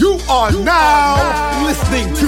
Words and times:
You 0.00 0.18
are 0.30 0.50
now 0.50 1.66
listening 1.66 2.14
to. 2.14 2.26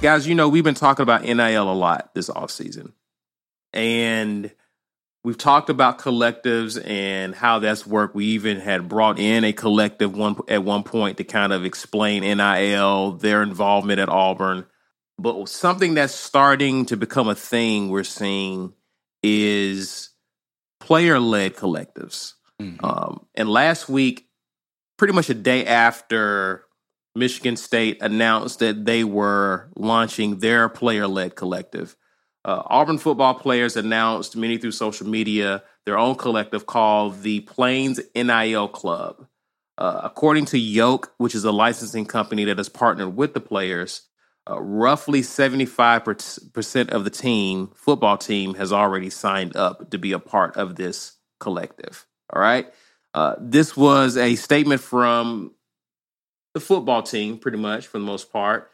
Guys, 0.00 0.26
you 0.26 0.34
know, 0.34 0.48
we've 0.48 0.64
been 0.64 0.74
talking 0.74 1.02
about 1.02 1.22
NIL 1.22 1.70
a 1.70 1.74
lot 1.74 2.14
this 2.14 2.30
offseason. 2.30 2.92
And 3.74 4.50
we've 5.22 5.36
talked 5.36 5.68
about 5.68 5.98
collectives 5.98 6.82
and 6.82 7.34
how 7.34 7.58
that's 7.58 7.86
worked. 7.86 8.14
We 8.14 8.24
even 8.28 8.58
had 8.58 8.88
brought 8.88 9.18
in 9.18 9.44
a 9.44 9.52
collective 9.52 10.16
one 10.16 10.36
at 10.48 10.64
one 10.64 10.82
point 10.82 11.18
to 11.18 11.24
kind 11.24 11.52
of 11.52 11.66
explain 11.66 12.22
NIL, 12.22 13.12
their 13.12 13.42
involvement 13.42 14.00
at 14.00 14.08
Auburn. 14.08 14.64
But 15.18 15.46
something 15.50 15.92
that's 15.92 16.14
starting 16.14 16.86
to 16.86 16.96
become 16.96 17.28
a 17.28 17.34
thing 17.34 17.90
we're 17.90 18.04
seeing 18.04 18.72
is 19.22 20.08
player 20.80 21.20
led 21.20 21.54
collectives. 21.54 22.32
Mm-hmm. 22.62 22.82
Um, 22.82 23.26
and 23.34 23.50
last 23.50 23.90
week, 23.90 24.23
pretty 25.04 25.14
much 25.14 25.28
a 25.28 25.34
day 25.34 25.66
after 25.66 26.64
Michigan 27.14 27.58
State 27.58 27.98
announced 28.00 28.60
that 28.60 28.86
they 28.86 29.04
were 29.04 29.68
launching 29.76 30.38
their 30.38 30.66
player 30.70 31.06
led 31.06 31.36
collective, 31.36 31.94
uh, 32.46 32.62
Auburn 32.64 32.96
football 32.96 33.34
players 33.34 33.76
announced, 33.76 34.34
many 34.34 34.56
through 34.56 34.70
social 34.70 35.06
media, 35.06 35.62
their 35.84 35.98
own 35.98 36.14
collective 36.14 36.64
called 36.64 37.20
the 37.20 37.40
Plains 37.40 38.00
NIL 38.14 38.66
Club. 38.68 39.26
Uh, 39.76 40.00
according 40.04 40.46
to 40.46 40.58
Yoke, 40.58 41.12
which 41.18 41.34
is 41.34 41.44
a 41.44 41.52
licensing 41.52 42.06
company 42.06 42.44
that 42.44 42.56
has 42.56 42.70
partnered 42.70 43.14
with 43.14 43.34
the 43.34 43.40
players, 43.40 44.08
uh, 44.48 44.58
roughly 44.58 45.20
75% 45.20 46.88
of 46.88 47.04
the 47.04 47.10
team, 47.10 47.72
football 47.74 48.16
team, 48.16 48.54
has 48.54 48.72
already 48.72 49.10
signed 49.10 49.54
up 49.54 49.90
to 49.90 49.98
be 49.98 50.12
a 50.12 50.18
part 50.18 50.56
of 50.56 50.76
this 50.76 51.18
collective. 51.40 52.06
All 52.32 52.40
right. 52.40 52.72
Uh, 53.14 53.36
this 53.38 53.76
was 53.76 54.16
a 54.16 54.34
statement 54.34 54.80
from 54.80 55.52
the 56.52 56.60
football 56.60 57.02
team, 57.02 57.38
pretty 57.38 57.58
much 57.58 57.86
for 57.86 57.98
the 57.98 58.04
most 58.04 58.32
part. 58.32 58.70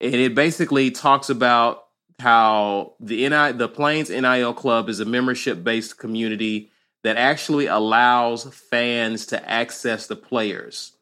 And 0.00 0.14
it 0.14 0.34
basically 0.34 0.90
talks 0.90 1.30
about 1.30 1.84
how 2.18 2.94
the 3.00 3.28
NI, 3.28 3.52
the 3.52 3.68
Plains 3.68 4.10
NIL 4.10 4.52
Club 4.52 4.88
is 4.88 5.00
a 5.00 5.04
membership 5.04 5.62
based 5.62 5.96
community 5.98 6.70
that 7.04 7.16
actually 7.16 7.66
allows 7.66 8.44
fans 8.54 9.26
to 9.26 9.50
access 9.50 10.06
the 10.06 10.16
players. 10.16 10.92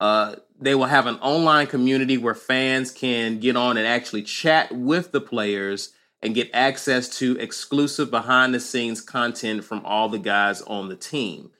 Uh, 0.00 0.36
they 0.60 0.74
will 0.74 0.86
have 0.86 1.06
an 1.06 1.16
online 1.16 1.66
community 1.66 2.18
where 2.18 2.34
fans 2.34 2.90
can 2.90 3.38
get 3.38 3.56
on 3.56 3.76
and 3.76 3.86
actually 3.86 4.22
chat 4.22 4.70
with 4.72 5.12
the 5.12 5.20
players 5.20 5.92
and 6.20 6.34
get 6.34 6.50
access 6.52 7.08
to 7.18 7.36
exclusive 7.38 8.10
behind 8.10 8.52
the 8.52 8.60
scenes 8.60 9.00
content 9.00 9.64
from 9.64 9.84
all 9.84 10.08
the 10.08 10.18
guys 10.18 10.60
on 10.62 10.88
the 10.88 10.96
team. 10.96 11.50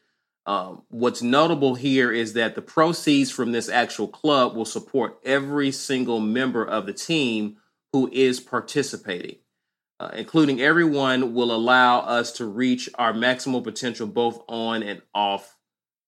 Um, 0.49 0.81
what's 0.89 1.21
notable 1.21 1.75
here 1.75 2.11
is 2.11 2.33
that 2.33 2.55
the 2.55 2.63
proceeds 2.63 3.31
from 3.31 3.53
this 3.53 3.69
actual 3.69 4.09
club 4.09 4.57
will 4.57 4.65
support 4.65 5.19
every 5.23 5.71
single 5.71 6.21
member 6.21 6.65
of 6.65 6.87
the 6.87 6.95
team 6.95 7.59
who 7.93 8.09
is 8.11 8.41
participating. 8.41 9.37
Uh, 10.01 10.11
including 10.15 10.59
everyone 10.59 11.35
will 11.35 11.55
allow 11.55 11.99
us 11.99 12.33
to 12.33 12.47
reach 12.47 12.89
our 12.95 13.13
maximal 13.13 13.63
potential 13.63 14.07
both 14.07 14.41
on 14.49 14.83
and 14.83 15.03
off 15.15 15.59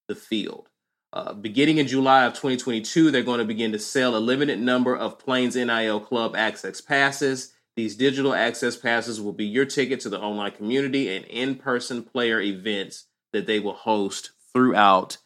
the 0.08 0.14
field. 0.14 0.70
Uh, 1.12 1.34
beginning 1.34 1.76
in 1.76 1.86
July 1.86 2.24
of 2.24 2.32
2022, 2.32 3.10
they're 3.10 3.22
going 3.22 3.40
to 3.40 3.44
begin 3.44 3.72
to 3.72 3.78
sell 3.78 4.16
a 4.16 4.18
limited 4.18 4.58
number 4.58 4.96
of 4.96 5.18
Plains 5.18 5.54
NIL 5.54 6.00
Club 6.00 6.34
access 6.34 6.80
passes. 6.80 7.52
These 7.76 7.96
digital 7.96 8.32
access 8.32 8.76
passes 8.76 9.20
will 9.20 9.34
be 9.34 9.44
your 9.44 9.66
ticket 9.66 10.00
to 10.00 10.08
the 10.08 10.20
online 10.20 10.52
community 10.52 11.14
and 11.14 11.26
in 11.26 11.56
person 11.56 12.02
player 12.02 12.40
events 12.40 13.06
that 13.32 13.46
they 13.46 13.60
will 13.60 13.74
host 13.74 14.30
throughout 14.52 15.18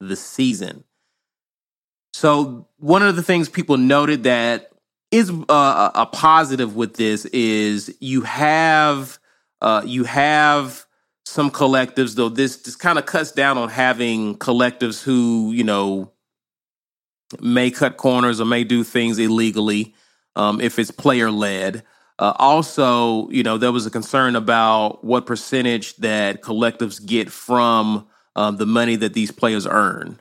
the 0.00 0.16
season. 0.16 0.84
So, 2.12 2.68
one 2.78 3.02
of 3.02 3.16
the 3.16 3.22
things 3.22 3.48
people 3.48 3.76
noted 3.76 4.24
that 4.24 4.70
is 5.10 5.30
uh, 5.48 5.90
a 5.94 6.06
positive 6.06 6.76
with 6.76 6.94
this 6.94 7.24
is 7.26 7.94
you 8.00 8.22
have 8.22 9.18
uh, 9.60 9.82
you 9.84 10.04
have 10.04 10.86
some 11.24 11.50
collectives, 11.50 12.14
though 12.14 12.28
this 12.28 12.56
this 12.56 12.76
kind 12.76 12.98
of 12.98 13.06
cuts 13.06 13.32
down 13.32 13.58
on 13.58 13.68
having 13.68 14.36
collectives 14.36 15.02
who 15.02 15.52
you 15.52 15.64
know 15.64 16.12
may 17.40 17.70
cut 17.70 17.96
corners 17.96 18.40
or 18.40 18.44
may 18.44 18.64
do 18.64 18.82
things 18.82 19.18
illegally 19.18 19.94
um, 20.36 20.60
if 20.60 20.78
it's 20.78 20.90
player 20.90 21.30
led. 21.30 21.84
Uh, 22.20 22.34
also, 22.38 23.28
you 23.30 23.42
know, 23.42 23.58
there 23.58 23.72
was 23.72 23.86
a 23.86 23.90
concern 23.90 24.36
about 24.36 25.02
what 25.02 25.26
percentage 25.26 25.96
that 25.96 26.42
collectives 26.42 27.04
get 27.04 27.30
from 27.30 28.06
um, 28.36 28.56
the 28.58 28.66
money 28.66 28.94
that 28.94 29.14
these 29.14 29.32
players 29.32 29.66
earn 29.66 30.20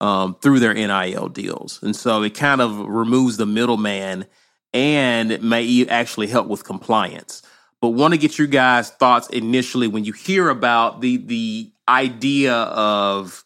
um, 0.00 0.36
through 0.42 0.58
their 0.58 0.74
NIL 0.74 1.28
deals, 1.28 1.80
and 1.82 1.96
so 1.96 2.22
it 2.22 2.34
kind 2.34 2.60
of 2.60 2.78
removes 2.78 3.38
the 3.38 3.46
middleman 3.46 4.26
and 4.74 5.42
may 5.42 5.86
actually 5.86 6.26
help 6.26 6.46
with 6.46 6.64
compliance 6.64 7.42
but 7.80 7.90
want 7.90 8.12
to 8.14 8.18
get 8.18 8.38
your 8.38 8.46
guys' 8.46 8.90
thoughts 8.90 9.28
initially 9.28 9.86
when 9.86 10.04
you 10.04 10.12
hear 10.12 10.48
about 10.48 11.00
the 11.00 11.18
the 11.18 11.72
idea 11.88 12.54
of 12.54 13.44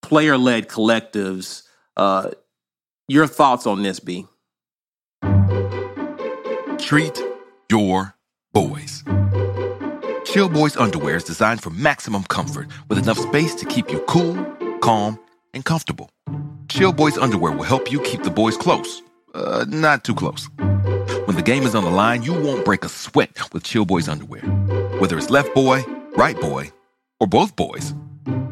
player 0.00 0.38
led 0.38 0.68
collectives. 0.68 1.62
Uh, 1.96 2.30
your 3.08 3.26
thoughts 3.26 3.66
on 3.66 3.82
this, 3.82 4.00
B? 4.00 4.26
Treat 6.78 7.31
your 7.72 8.14
boys. 8.52 9.02
Chill 10.24 10.50
Boys 10.50 10.76
underwear 10.76 11.16
is 11.16 11.24
designed 11.24 11.62
for 11.62 11.70
maximum 11.70 12.24
comfort 12.24 12.68
with 12.88 12.98
enough 12.98 13.16
space 13.16 13.54
to 13.54 13.64
keep 13.64 13.90
you 13.90 13.98
cool, 14.00 14.34
calm, 14.80 15.18
and 15.54 15.64
comfortable. 15.64 16.10
Chill 16.68 16.92
Boys 16.92 17.16
underwear 17.16 17.52
will 17.52 17.62
help 17.64 17.90
you 17.90 17.98
keep 18.02 18.24
the 18.24 18.30
boys 18.30 18.58
close, 18.58 19.00
uh, 19.34 19.64
not 19.68 20.04
too 20.04 20.14
close. 20.14 20.50
When 21.26 21.36
the 21.36 21.42
game 21.42 21.62
is 21.62 21.74
on 21.74 21.84
the 21.84 21.90
line, 21.90 22.22
you 22.22 22.34
won't 22.34 22.66
break 22.66 22.84
a 22.84 22.90
sweat 22.90 23.54
with 23.54 23.62
Chill 23.64 23.86
Boys 23.86 24.06
underwear. 24.06 24.42
Whether 25.00 25.16
it's 25.16 25.30
left 25.30 25.54
boy, 25.54 25.82
right 26.14 26.38
boy, 26.38 26.70
or 27.20 27.26
both 27.26 27.56
boys, 27.56 27.94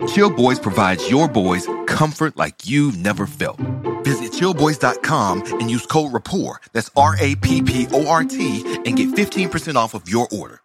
Chill 0.09 0.31
Boys 0.31 0.59
provides 0.59 1.11
your 1.11 1.29
boys 1.29 1.69
comfort 1.87 2.37
like 2.37 2.67
you've 2.67 2.99
never 2.99 3.27
felt. 3.27 3.59
Visit 4.05 4.33
chillboys.com 4.33 5.43
and 5.61 5.71
use 5.71 5.87
code 5.87 6.13
RAPPORT, 6.13 6.71
that's 6.73 6.91
R 6.97 7.17
A 7.21 7.35
P 7.37 7.63
P 7.63 7.87
O 7.93 8.09
R 8.09 8.25
T, 8.25 8.63
and 8.87 8.97
get 8.97 9.11
15% 9.11 9.77
off 9.77 9.95
of 9.95 10.09
your 10.09 10.29
order. 10.33 10.61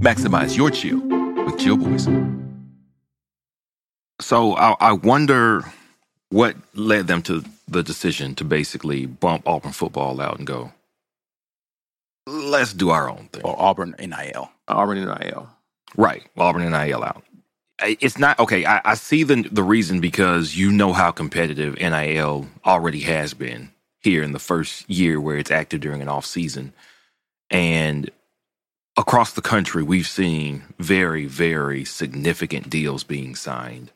Maximize 0.00 0.56
your 0.56 0.70
chill 0.70 1.00
with 1.44 1.58
Chill 1.58 1.76
Boys. 1.76 2.08
So 4.20 4.56
I, 4.56 4.74
I 4.80 4.92
wonder 4.92 5.64
what 6.30 6.56
led 6.74 7.06
them 7.06 7.22
to 7.22 7.44
the 7.68 7.82
decision 7.82 8.34
to 8.36 8.44
basically 8.44 9.06
bump 9.06 9.46
Auburn 9.46 9.72
football 9.72 10.20
out 10.20 10.38
and 10.38 10.46
go, 10.46 10.72
let's 12.26 12.72
do 12.72 12.90
our 12.90 13.08
own 13.08 13.28
thing. 13.32 13.42
Or 13.44 13.54
Auburn 13.58 13.94
NIL. 13.98 14.50
Auburn 14.66 15.04
NIL. 15.04 15.48
Right. 15.96 16.26
Auburn 16.36 16.70
NIL 16.70 17.04
out. 17.04 17.22
It's 17.84 18.18
not 18.18 18.38
okay. 18.40 18.66
I, 18.66 18.80
I 18.84 18.94
see 18.94 19.24
the 19.24 19.42
the 19.50 19.62
reason 19.62 20.00
because 20.00 20.56
you 20.56 20.72
know 20.72 20.92
how 20.94 21.12
competitive 21.12 21.76
NIL 21.76 22.48
already 22.66 23.00
has 23.00 23.34
been 23.34 23.72
here 24.00 24.22
in 24.22 24.32
the 24.32 24.40
first 24.40 24.88
year 24.90 25.20
where 25.20 25.38
it's 25.38 25.50
active 25.50 25.80
during 25.82 26.02
an 26.02 26.08
off 26.08 26.26
season, 26.26 26.72
and 27.50 28.10
across 28.98 29.34
the 29.34 29.42
country 29.42 29.82
we've 29.82 30.08
seen 30.08 30.64
very 30.78 31.26
very 31.26 31.84
significant 31.84 32.70
deals 32.70 33.04
being 33.04 33.34
signed 33.36 33.90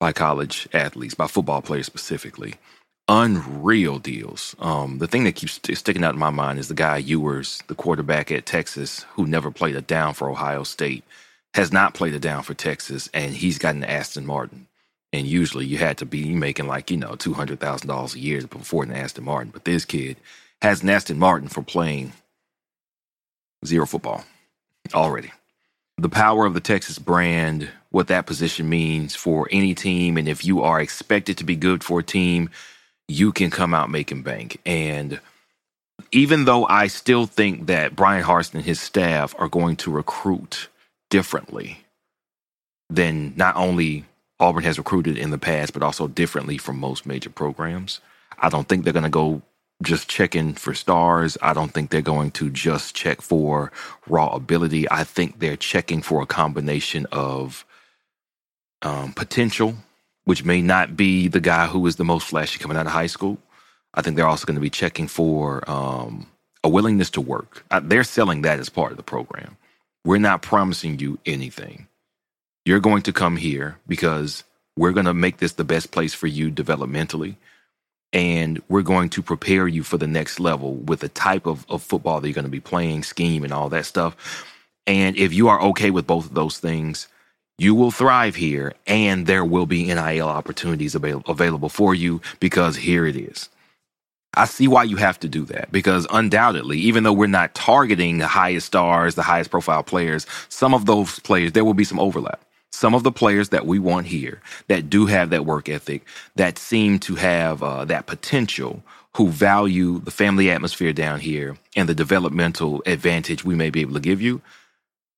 by 0.00 0.12
college 0.12 0.68
athletes, 0.74 1.14
by 1.14 1.26
football 1.28 1.62
players 1.62 1.86
specifically 1.86 2.54
unreal 3.08 4.00
deals. 4.00 4.56
Um, 4.60 4.98
the 4.98 5.08
thing 5.08 5.24
that 5.24 5.36
keeps 5.36 5.54
st- 5.54 5.78
sticking 5.78 6.04
out 6.04 6.14
in 6.14 6.20
my 6.20 6.30
mind 6.30 6.58
is 6.60 6.68
the 6.68 6.74
guy 6.74 6.98
Ewers, 6.98 7.62
the 7.68 7.76
quarterback 7.76 8.32
at 8.32 8.46
Texas, 8.46 9.04
who 9.14 9.26
never 9.26 9.52
played 9.52 9.76
a 9.76 9.82
down 9.82 10.14
for 10.14 10.30
Ohio 10.30 10.64
State, 10.64 11.04
has 11.54 11.72
not 11.72 11.94
played 11.94 12.14
a 12.14 12.18
down 12.18 12.42
for 12.42 12.54
Texas, 12.54 13.08
and 13.14 13.34
he's 13.34 13.58
gotten 13.58 13.82
an 13.82 13.90
Aston 13.90 14.26
Martin. 14.26 14.68
And 15.12 15.26
usually 15.26 15.66
you 15.66 15.78
had 15.78 15.98
to 15.98 16.06
be 16.06 16.34
making 16.34 16.66
like, 16.66 16.90
you 16.90 16.96
know, 16.96 17.12
$200,000 17.12 18.14
a 18.14 18.18
year 18.18 18.46
before 18.46 18.82
an 18.82 18.92
Aston 18.92 19.24
Martin. 19.24 19.50
But 19.50 19.64
this 19.64 19.84
kid 19.84 20.16
has 20.60 20.82
an 20.82 20.90
Aston 20.90 21.18
Martin 21.18 21.48
for 21.48 21.62
playing 21.62 22.12
zero 23.64 23.86
football 23.86 24.24
already. 24.94 25.32
The 25.98 26.10
power 26.10 26.44
of 26.44 26.54
the 26.54 26.60
Texas 26.60 26.98
brand, 26.98 27.70
what 27.90 28.08
that 28.08 28.26
position 28.26 28.68
means 28.68 29.16
for 29.16 29.48
any 29.50 29.74
team, 29.74 30.18
and 30.18 30.28
if 30.28 30.44
you 30.44 30.62
are 30.62 30.80
expected 30.80 31.38
to 31.38 31.44
be 31.44 31.56
good 31.56 31.82
for 31.82 32.00
a 32.00 32.04
team, 32.04 32.50
you 33.08 33.32
can 33.32 33.50
come 33.50 33.72
out 33.72 33.90
making 33.90 34.22
bank. 34.22 34.60
And 34.66 35.20
even 36.12 36.44
though 36.44 36.66
I 36.66 36.88
still 36.88 37.26
think 37.26 37.66
that 37.66 37.96
Bryan 37.96 38.24
Harsin 38.24 38.56
and 38.56 38.64
his 38.64 38.80
staff 38.80 39.34
are 39.38 39.48
going 39.48 39.76
to 39.76 39.90
recruit 39.90 40.68
differently 41.10 41.78
than 42.88 43.34
not 43.36 43.56
only 43.56 44.04
Auburn 44.38 44.64
has 44.64 44.78
recruited 44.78 45.16
in 45.16 45.30
the 45.30 45.38
past, 45.38 45.72
but 45.72 45.82
also 45.82 46.08
differently 46.08 46.58
from 46.58 46.78
most 46.78 47.06
major 47.06 47.30
programs. 47.30 48.00
I 48.38 48.48
don't 48.48 48.68
think 48.68 48.84
they're 48.84 48.92
going 48.92 49.02
to 49.04 49.10
go 49.10 49.42
just 49.82 50.08
checking 50.08 50.54
for 50.54 50.74
stars. 50.74 51.36
I 51.42 51.52
don't 51.52 51.72
think 51.72 51.90
they're 51.90 52.02
going 52.02 52.30
to 52.32 52.50
just 52.50 52.94
check 52.94 53.20
for 53.20 53.72
raw 54.08 54.28
ability. 54.28 54.90
I 54.90 55.04
think 55.04 55.38
they're 55.38 55.56
checking 55.56 56.02
for 56.02 56.22
a 56.22 56.26
combination 56.26 57.06
of 57.12 57.64
um, 58.82 59.12
potential 59.12 59.76
which 60.26 60.44
may 60.44 60.60
not 60.60 60.96
be 60.96 61.28
the 61.28 61.40
guy 61.40 61.66
who 61.66 61.86
is 61.86 61.96
the 61.96 62.04
most 62.04 62.26
flashy 62.26 62.58
coming 62.58 62.76
out 62.76 62.84
of 62.84 62.92
high 62.92 63.06
school. 63.06 63.38
I 63.94 64.02
think 64.02 64.16
they're 64.16 64.26
also 64.26 64.44
going 64.44 64.56
to 64.56 64.60
be 64.60 64.68
checking 64.68 65.06
for 65.06 65.68
um, 65.70 66.26
a 66.62 66.68
willingness 66.68 67.10
to 67.10 67.20
work. 67.20 67.64
Uh, 67.70 67.80
they're 67.82 68.04
selling 68.04 68.42
that 68.42 68.58
as 68.58 68.68
part 68.68 68.90
of 68.90 68.96
the 68.96 69.04
program. 69.04 69.56
We're 70.06 70.18
not 70.18 70.40
promising 70.40 71.00
you 71.00 71.18
anything. 71.26 71.88
You're 72.64 72.78
going 72.78 73.02
to 73.02 73.12
come 73.12 73.36
here 73.36 73.78
because 73.88 74.44
we're 74.76 74.92
going 74.92 75.06
to 75.06 75.14
make 75.14 75.38
this 75.38 75.54
the 75.54 75.64
best 75.64 75.90
place 75.90 76.14
for 76.14 76.28
you 76.28 76.48
developmentally. 76.48 77.34
And 78.12 78.62
we're 78.68 78.82
going 78.82 79.08
to 79.10 79.22
prepare 79.22 79.66
you 79.66 79.82
for 79.82 79.98
the 79.98 80.06
next 80.06 80.38
level 80.38 80.76
with 80.76 81.00
the 81.00 81.08
type 81.08 81.44
of, 81.44 81.66
of 81.68 81.82
football 81.82 82.20
that 82.20 82.28
you're 82.28 82.36
going 82.36 82.44
to 82.44 82.50
be 82.50 82.60
playing, 82.60 83.02
scheme, 83.02 83.42
and 83.42 83.52
all 83.52 83.68
that 83.70 83.84
stuff. 83.84 84.46
And 84.86 85.16
if 85.16 85.34
you 85.34 85.48
are 85.48 85.60
okay 85.60 85.90
with 85.90 86.06
both 86.06 86.26
of 86.26 86.34
those 86.34 86.58
things, 86.60 87.08
you 87.58 87.74
will 87.74 87.90
thrive 87.90 88.36
here 88.36 88.74
and 88.86 89.26
there 89.26 89.44
will 89.44 89.66
be 89.66 89.86
NIL 89.86 90.28
opportunities 90.28 90.94
avail- 90.94 91.24
available 91.26 91.68
for 91.68 91.96
you 91.96 92.20
because 92.38 92.76
here 92.76 93.06
it 93.06 93.16
is. 93.16 93.48
I 94.36 94.46
see 94.46 94.68
why 94.68 94.84
you 94.84 94.96
have 94.96 95.20
to 95.20 95.28
do 95.28 95.44
that 95.46 95.72
because 95.72 96.06
undoubtedly, 96.10 96.78
even 96.78 97.04
though 97.04 97.14
we're 97.14 97.28
not 97.28 97.54
targeting 97.54 98.18
the 98.18 98.28
highest 98.28 98.68
stars, 98.68 99.14
the 99.16 99.22
highest 99.22 99.50
profile 99.50 99.84
players, 99.84 100.26
some 100.50 100.74
of 100.74 100.86
those 100.86 101.20
players, 101.20 101.52
there 101.52 101.64
will 101.64 101.74
be 101.74 101.84
some 101.84 102.00
overlap. 102.00 102.42
Some 102.72 102.94
of 102.94 103.04
the 103.04 103.12
players 103.12 103.50
that 103.50 103.66
we 103.66 103.78
want 103.78 104.08
here 104.08 104.42
that 104.68 104.90
do 104.90 105.06
have 105.06 105.30
that 105.30 105.46
work 105.46 105.68
ethic, 105.68 106.04
that 106.36 106.58
seem 106.58 106.98
to 107.00 107.16
have 107.16 107.62
uh, 107.62 107.86
that 107.86 108.06
potential, 108.06 108.82
who 109.16 109.28
value 109.28 110.00
the 110.00 110.10
family 110.10 110.50
atmosphere 110.50 110.92
down 110.92 111.20
here 111.20 111.56
and 111.76 111.88
the 111.88 111.94
developmental 111.94 112.82
advantage 112.86 113.44
we 113.44 113.54
may 113.54 113.70
be 113.70 113.80
able 113.82 113.94
to 113.94 114.00
give 114.00 114.22
you, 114.22 114.42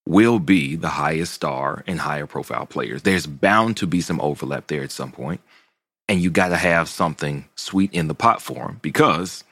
will 0.06 0.38
be 0.38 0.76
the 0.76 0.88
highest 0.90 1.34
star 1.34 1.84
and 1.86 2.00
higher 2.00 2.26
profile 2.26 2.66
players. 2.66 3.02
There's 3.02 3.26
bound 3.26 3.76
to 3.78 3.86
be 3.86 4.00
some 4.00 4.20
overlap 4.20 4.68
there 4.68 4.82
at 4.82 4.92
some 4.92 5.12
point, 5.12 5.40
and 6.08 6.20
you 6.20 6.30
got 6.30 6.48
to 6.48 6.56
have 6.56 6.88
something 6.88 7.46
sweet 7.56 7.92
in 7.92 8.08
the 8.08 8.14
pot 8.14 8.42
for 8.42 8.66
them 8.66 8.78
because 8.82 9.44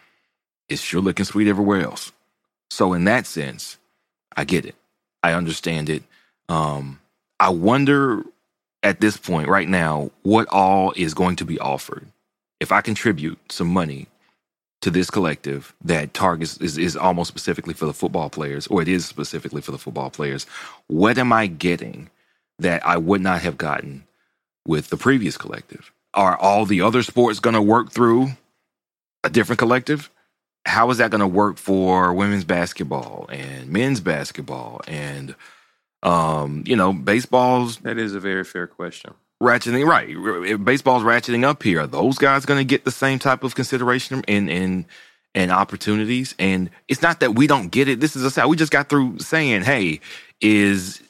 it's 0.68 0.82
sure 0.82 1.00
looking 1.00 1.26
sweet 1.26 1.48
everywhere 1.48 1.82
else. 1.82 2.12
So 2.70 2.92
in 2.94 3.04
that 3.04 3.26
sense, 3.26 3.78
I 4.36 4.44
get 4.44 4.66
it. 4.66 4.74
I 5.22 5.32
understand 5.32 5.88
it. 5.90 6.02
Um, 6.48 7.00
I 7.40 7.50
wonder 7.50 8.24
at 8.82 9.00
this 9.00 9.16
point 9.16 9.48
right 9.48 9.68
now 9.68 10.10
what 10.22 10.48
all 10.50 10.92
is 10.96 11.14
going 11.14 11.36
to 11.36 11.44
be 11.44 11.58
offered. 11.58 12.06
If 12.60 12.72
I 12.72 12.80
contribute 12.80 13.38
some 13.52 13.68
money 13.68 14.06
to 14.82 14.90
this 14.90 15.10
collective 15.10 15.74
that 15.84 16.14
targets 16.14 16.58
is, 16.58 16.78
is 16.78 16.96
almost 16.96 17.28
specifically 17.28 17.74
for 17.74 17.86
the 17.86 17.92
football 17.94 18.30
players, 18.30 18.66
or 18.68 18.82
it 18.82 18.88
is 18.88 19.06
specifically 19.06 19.62
for 19.62 19.72
the 19.72 19.78
football 19.78 20.10
players. 20.10 20.46
What 20.88 21.18
am 21.18 21.32
I 21.32 21.48
getting 21.48 22.10
that 22.58 22.86
I 22.86 22.96
would 22.98 23.20
not 23.20 23.42
have 23.42 23.58
gotten 23.58 24.06
with 24.66 24.88
the 24.90 24.96
previous 24.96 25.36
collective? 25.38 25.92
Are 26.16 26.36
all 26.36 26.66
the 26.66 26.80
other 26.80 27.02
sports 27.04 27.40
going 27.40 27.54
to 27.54 27.62
work 27.62 27.92
through 27.92 28.30
a 29.22 29.30
different 29.30 29.58
collective? 29.60 30.10
How 30.64 30.90
is 30.90 30.98
that 30.98 31.12
going 31.12 31.20
to 31.20 31.26
work 31.28 31.58
for 31.58 32.12
women's 32.14 32.44
basketball 32.44 33.28
and 33.30 33.68
men's 33.68 34.00
basketball 34.00 34.80
and 34.88 35.36
um, 36.02 36.64
you 36.66 36.76
know, 36.76 36.92
baseball's 36.92 37.78
That 37.78 37.98
is 37.98 38.14
a 38.14 38.20
very 38.20 38.44
fair 38.44 38.66
question. 38.66 39.14
ratcheting 39.42 39.86
right. 39.86 40.64
Baseball's 40.64 41.02
ratcheting 41.02 41.44
up 41.44 41.62
here. 41.62 41.80
Are 41.80 41.86
those 41.86 42.18
guys 42.18 42.46
going 42.46 42.58
to 42.60 42.64
get 42.64 42.84
the 42.84 42.90
same 42.90 43.18
type 43.18 43.42
of 43.44 43.54
consideration 43.54 44.24
and 44.28 44.48
and 44.50 44.84
and 45.34 45.50
opportunities? 45.50 46.34
And 46.38 46.70
it's 46.88 47.02
not 47.02 47.20
that 47.20 47.34
we 47.34 47.46
don't 47.46 47.68
get 47.68 47.88
it. 47.88 48.00
This 48.00 48.16
is 48.16 48.22
a 48.24 48.30
side. 48.30 48.46
We 48.46 48.56
just 48.56 48.72
got 48.72 48.88
through 48.88 49.18
saying, 49.18 49.62
"Hey, 49.62 50.00
is 50.40 51.02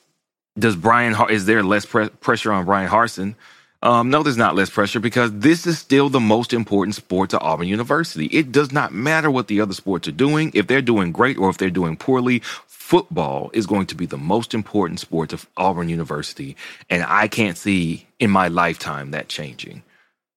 does 0.59 0.77
Bryan 0.77 1.15
is 1.31 1.47
there 1.47 1.63
less 1.63 1.85
pre- 1.87 2.09
pressure 2.09 2.53
on 2.53 2.65
Bryan 2.65 2.91
Harsin?" 2.91 3.35
Um, 3.83 4.11
no, 4.11 4.23
there's 4.23 4.37
not 4.37 4.57
less 4.57 4.71
pressure 4.71 5.01
because 5.01 5.31
this 5.33 5.67
is 5.67 5.79
still 5.79 6.09
the 6.09 6.21
most 6.21 6.53
important 6.53 6.95
sport 6.95 7.31
to 7.31 7.41
Auburn 7.41 7.69
University. 7.69 8.27
It 8.27 8.51
does 8.51 8.73
not 8.73 8.93
matter 8.93 9.31
what 9.31 9.49
the 9.49 9.61
other 9.61 9.75
sports 9.75 10.09
are 10.09 10.13
doing. 10.13 10.51
If 10.55 10.67
they're 10.67 10.83
doing 10.83 11.13
great 11.13 11.37
or 11.37 11.51
if 11.51 11.59
they're 11.59 11.71
doing 11.71 11.97
poorly, 11.97 12.41
football 12.67 13.51
is 13.53 13.67
going 13.67 13.87
to 13.87 13.95
be 13.95 14.07
the 14.07 14.17
most 14.17 14.55
important 14.55 15.01
sport 15.01 15.33
of 15.33 15.47
Auburn 15.57 15.89
University. 15.89 16.57
And 16.89 17.03
I 17.03 17.29
can't 17.29 17.59
see 17.59 18.07
in 18.19 18.31
my 18.31 18.49
lifetime 18.49 19.11
that 19.11 19.29
changing. 19.29 19.83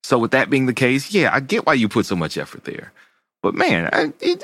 So, 0.04 0.18
with 0.18 0.32
that 0.32 0.50
being 0.50 0.66
the 0.66 0.74
case, 0.74 1.12
yeah, 1.14 1.30
I 1.34 1.40
get 1.40 1.66
why 1.66 1.76
you 1.76 1.88
put 1.88 2.06
so 2.06 2.16
much 2.16 2.38
effort 2.38 2.64
there. 2.66 2.92
But 3.42 3.54
man, 3.54 3.90
I, 3.94 4.14
it, 4.20 4.44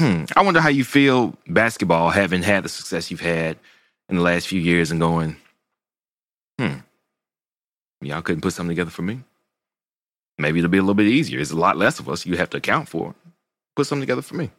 hmm, 0.00 0.24
I 0.34 0.42
wonder 0.42 0.60
how 0.60 0.68
you 0.68 0.84
feel 0.84 1.36
basketball 1.46 2.10
having 2.10 2.42
had 2.42 2.64
the 2.64 2.68
success 2.68 3.10
you've 3.10 3.20
had 3.20 3.56
in 4.08 4.16
the 4.16 4.22
last 4.22 4.48
few 4.48 4.60
years 4.60 4.90
and 4.90 5.00
going, 5.00 5.36
hmm, 6.58 6.78
y'all 8.02 8.22
couldn't 8.22 8.42
put 8.42 8.52
something 8.52 8.70
together 8.74 8.90
for 8.90 9.02
me. 9.02 9.22
Maybe 10.38 10.60
it'll 10.60 10.70
be 10.70 10.78
a 10.78 10.82
little 10.82 10.94
bit 10.94 11.06
easier. 11.08 11.40
It's 11.40 11.50
a 11.50 11.56
lot 11.56 11.76
less 11.76 11.98
of 11.98 12.08
us 12.08 12.26
you 12.26 12.36
have 12.36 12.50
to 12.50 12.58
account 12.58 12.88
for. 12.88 13.14
Put 13.76 13.86
something 13.86 14.02
together 14.02 14.22
for 14.22 14.36
me. 14.36 14.50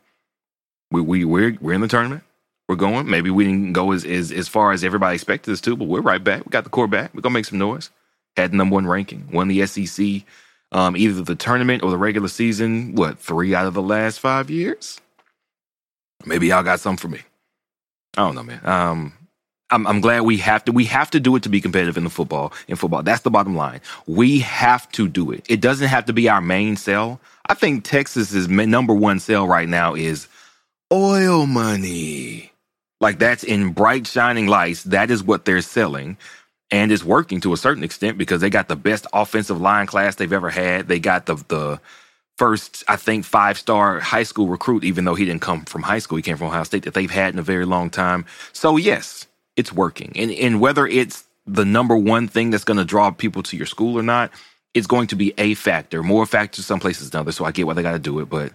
We 0.91 1.01
we 1.01 1.25
we're 1.25 1.57
we're 1.61 1.73
in 1.73 1.81
the 1.81 1.87
tournament. 1.87 2.23
We're 2.67 2.75
going. 2.75 3.09
Maybe 3.09 3.29
we 3.29 3.45
didn't 3.45 3.73
go 3.73 3.91
as 3.91 4.05
as, 4.05 4.31
as 4.31 4.47
far 4.47 4.71
as 4.71 4.83
everybody 4.83 5.15
expected 5.15 5.51
us 5.51 5.61
to, 5.61 5.75
but 5.75 5.87
we're 5.87 6.01
right 6.01 6.23
back. 6.23 6.45
We 6.45 6.49
got 6.49 6.63
the 6.65 6.69
core 6.69 6.87
back. 6.87 7.13
We're 7.13 7.21
gonna 7.21 7.33
make 7.33 7.45
some 7.45 7.59
noise. 7.59 7.89
Had 8.37 8.53
number 8.53 8.75
one 8.75 8.87
ranking. 8.87 9.29
Won 9.31 9.47
the 9.47 9.65
SEC, 9.65 10.23
um, 10.71 10.95
either 10.97 11.21
the 11.21 11.35
tournament 11.35 11.83
or 11.83 11.91
the 11.91 11.97
regular 11.97 12.27
season. 12.27 12.95
What 12.95 13.19
three 13.19 13.55
out 13.55 13.67
of 13.67 13.73
the 13.73 13.81
last 13.81 14.19
five 14.19 14.49
years? 14.49 14.99
Maybe 16.25 16.47
y'all 16.47 16.63
got 16.63 16.79
something 16.79 17.01
for 17.01 17.07
me. 17.07 17.21
I 18.17 18.21
don't 18.21 18.35
know, 18.35 18.43
man. 18.43 18.65
Um, 18.65 19.13
I'm, 19.71 19.87
I'm 19.87 20.01
glad 20.01 20.21
we 20.21 20.37
have 20.37 20.65
to. 20.65 20.71
We 20.71 20.85
have 20.85 21.11
to 21.11 21.19
do 21.19 21.35
it 21.35 21.43
to 21.43 21.49
be 21.49 21.61
competitive 21.61 21.97
in 21.97 22.03
the 22.03 22.09
football. 22.09 22.53
In 22.67 22.75
football, 22.75 23.03
that's 23.03 23.21
the 23.21 23.29
bottom 23.29 23.55
line. 23.55 23.81
We 24.07 24.39
have 24.39 24.91
to 24.93 25.07
do 25.07 25.31
it. 25.31 25.45
It 25.49 25.61
doesn't 25.61 25.87
have 25.87 26.05
to 26.05 26.13
be 26.13 26.29
our 26.29 26.41
main 26.41 26.77
sell. 26.77 27.19
I 27.45 27.53
think 27.53 27.83
Texas's 27.83 28.47
number 28.47 28.93
one 28.93 29.19
sell 29.19 29.47
right 29.47 29.69
now 29.69 29.95
is 29.95 30.27
oil 30.91 31.45
money. 31.45 32.51
Like 33.01 33.19
that's 33.19 33.43
in 33.43 33.71
bright 33.73 34.07
shining 34.07 34.47
lights. 34.47 34.83
That 34.83 35.11
is 35.11 35.23
what 35.23 35.45
they're 35.45 35.61
selling. 35.61 36.17
And 36.71 36.91
it's 36.91 37.03
working 37.03 37.41
to 37.41 37.53
a 37.53 37.57
certain 37.57 37.83
extent 37.83 38.17
because 38.17 38.41
they 38.41 38.49
got 38.49 38.67
the 38.67 38.75
best 38.75 39.07
offensive 39.13 39.59
line 39.59 39.87
class 39.87 40.15
they've 40.15 40.33
ever 40.33 40.49
had. 40.49 40.87
They 40.87 40.99
got 40.99 41.25
the 41.25 41.35
the 41.47 41.79
first, 42.37 42.83
I 42.87 42.95
think, 42.95 43.25
five 43.25 43.57
star 43.59 43.99
high 43.99 44.23
school 44.23 44.47
recruit, 44.47 44.83
even 44.83 45.05
though 45.05 45.15
he 45.15 45.25
didn't 45.25 45.41
come 45.41 45.65
from 45.65 45.83
high 45.83 45.99
school, 45.99 46.15
he 46.15 46.21
came 46.21 46.37
from 46.37 46.47
Ohio 46.47 46.63
State, 46.63 46.83
that 46.83 46.93
they've 46.93 47.11
had 47.11 47.33
in 47.33 47.39
a 47.39 47.43
very 47.43 47.65
long 47.65 47.89
time. 47.89 48.25
So 48.53 48.77
yes, 48.77 49.27
it's 49.55 49.73
working. 49.73 50.11
And 50.15 50.31
and 50.31 50.61
whether 50.61 50.87
it's 50.87 51.25
the 51.45 51.65
number 51.65 51.95
one 51.97 52.27
thing 52.27 52.49
that's 52.49 52.63
gonna 52.63 52.85
draw 52.85 53.11
people 53.11 53.43
to 53.43 53.57
your 53.57 53.65
school 53.65 53.97
or 53.97 54.03
not, 54.03 54.31
it's 54.73 54.87
going 54.87 55.07
to 55.07 55.15
be 55.15 55.33
a 55.37 55.53
factor. 55.55 56.03
More 56.03 56.25
factors 56.25 56.65
some 56.65 56.79
places 56.79 57.09
than 57.09 57.21
others. 57.21 57.35
So 57.35 57.45
I 57.45 57.51
get 57.51 57.67
why 57.67 57.73
they 57.73 57.83
gotta 57.83 57.99
do 57.99 58.19
it, 58.19 58.29
but 58.29 58.53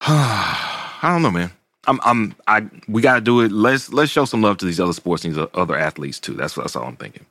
I 0.00 0.98
don't 1.02 1.22
know, 1.22 1.30
man. 1.30 1.52
I'm, 1.86 2.00
I'm, 2.04 2.34
I, 2.46 2.68
we 2.86 3.02
got 3.02 3.16
to 3.16 3.20
do 3.20 3.40
it. 3.40 3.50
Let's, 3.50 3.92
let's 3.92 4.10
show 4.10 4.24
some 4.24 4.42
love 4.42 4.58
to 4.58 4.64
these 4.64 4.78
other 4.78 4.92
sports 4.92 5.24
and 5.24 5.34
these 5.34 5.46
other 5.54 5.76
athletes 5.76 6.20
too. 6.20 6.34
That's, 6.34 6.54
that's 6.54 6.76
all 6.76 6.84
I'm 6.84 6.96
thinking. 6.96 7.26